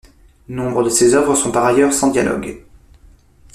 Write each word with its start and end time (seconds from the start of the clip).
Nombre 0.49 0.83
de 0.83 0.89
ses 0.89 1.13
œuvres 1.13 1.35
sont 1.35 1.51
par 1.51 1.63
ailleurs 1.63 1.93
sans 1.93 2.09
dialogue. 2.09 2.63